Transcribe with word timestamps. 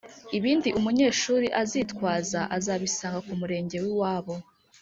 Ibindi 0.37 0.69
umunyeshuri 0.79 1.47
azitwaza 1.61 2.41
azabisanga 2.57 3.19
kumurenge 3.27 3.77
wiwabo 3.83 4.33